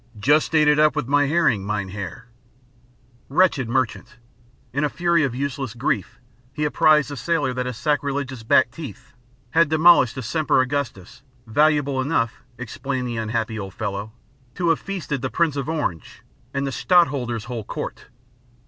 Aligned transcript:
"Just 0.17 0.55
ate 0.55 0.67
it 0.67 0.79
up 0.79 0.95
with 0.95 1.07
my 1.07 1.27
herring, 1.27 1.63
mynheer." 1.63 2.25
Wretched 3.29 3.69
merchant! 3.69 4.15
In 4.73 4.83
a 4.83 4.89
fury 4.89 5.23
of 5.23 5.35
useless 5.35 5.75
grief 5.75 6.19
he 6.51 6.65
apprised 6.65 7.11
the 7.11 7.15
sailor 7.15 7.53
that 7.53 7.67
his 7.67 7.77
sacrilegious 7.77 8.41
back 8.41 8.71
teeth 8.71 9.13
had 9.51 9.69
demolished 9.69 10.17
a 10.17 10.23
Semper 10.23 10.59
Augustus 10.59 11.21
valuable 11.45 12.01
enough, 12.01 12.41
explained 12.57 13.07
the 13.07 13.17
unhappy 13.17 13.59
old 13.59 13.75
fellow, 13.75 14.11
to 14.55 14.69
have 14.69 14.79
feasted 14.79 15.21
the 15.21 15.29
Prince 15.29 15.55
of 15.55 15.69
Orange 15.69 16.23
and 16.51 16.65
the 16.65 16.71
Stadtholder's 16.71 17.43
whole 17.45 17.63
court. 17.63 18.07